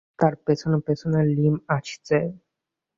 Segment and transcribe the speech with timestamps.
[0.19, 2.17] তাঁর পেছনে পেছনে লীম আসছে।